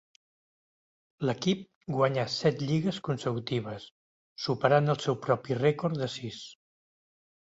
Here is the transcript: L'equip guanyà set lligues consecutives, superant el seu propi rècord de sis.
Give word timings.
L'equip 1.29 1.59
guanyà 1.97 2.23
set 2.35 2.63
lligues 2.69 2.99
consecutives, 3.07 3.85
superant 4.47 4.95
el 4.95 4.99
seu 5.05 5.19
propi 5.27 5.59
rècord 5.59 6.01
de 6.01 6.09
sis. 6.15 6.41